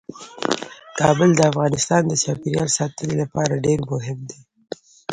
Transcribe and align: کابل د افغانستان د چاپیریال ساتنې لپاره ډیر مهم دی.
کابل 0.99 1.29
د 1.35 1.41
افغانستان 1.51 2.01
د 2.07 2.13
چاپیریال 2.23 2.69
ساتنې 2.77 3.15
لپاره 3.21 3.61
ډیر 3.65 3.79
مهم 3.91 4.19
دی. 4.29 4.39